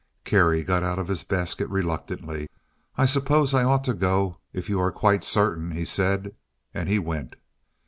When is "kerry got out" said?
0.25-0.97